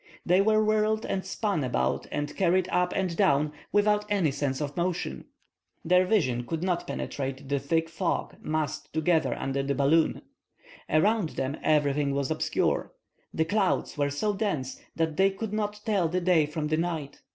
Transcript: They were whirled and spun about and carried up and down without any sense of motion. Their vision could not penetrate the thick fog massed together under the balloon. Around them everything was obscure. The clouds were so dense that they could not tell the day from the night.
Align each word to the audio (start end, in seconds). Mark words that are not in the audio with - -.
They 0.25 0.41
were 0.41 0.65
whirled 0.65 1.05
and 1.05 1.23
spun 1.23 1.63
about 1.63 2.07
and 2.11 2.35
carried 2.35 2.67
up 2.71 2.91
and 2.95 3.15
down 3.15 3.51
without 3.71 4.03
any 4.09 4.31
sense 4.31 4.59
of 4.59 4.75
motion. 4.75 5.25
Their 5.85 6.07
vision 6.07 6.43
could 6.47 6.63
not 6.63 6.87
penetrate 6.87 7.47
the 7.49 7.59
thick 7.59 7.87
fog 7.87 8.37
massed 8.41 8.91
together 8.93 9.35
under 9.37 9.61
the 9.61 9.75
balloon. 9.75 10.23
Around 10.89 11.29
them 11.37 11.55
everything 11.61 12.15
was 12.15 12.31
obscure. 12.31 12.91
The 13.31 13.45
clouds 13.45 13.95
were 13.95 14.09
so 14.09 14.33
dense 14.33 14.81
that 14.95 15.17
they 15.17 15.29
could 15.29 15.53
not 15.53 15.79
tell 15.85 16.07
the 16.07 16.19
day 16.19 16.47
from 16.47 16.69
the 16.69 16.77
night. 16.77 17.21